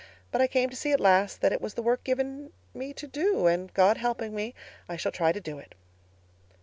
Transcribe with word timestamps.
But 0.31 0.41
I 0.41 0.47
came 0.47 0.71
to 0.71 0.75
see 0.75 0.91
at 0.93 0.99
last 0.99 1.41
that 1.41 1.51
it 1.53 1.61
was 1.61 1.75
the 1.75 1.83
work 1.83 2.03
given 2.03 2.51
me 2.73 2.91
to 2.91 3.05
do—and 3.05 3.71
God 3.75 3.97
helping 3.97 4.33
me, 4.33 4.55
I 4.89 4.95
shall 4.97 5.11
try 5.11 5.31
to 5.31 5.39
do 5.39 5.59
it. 5.59 5.75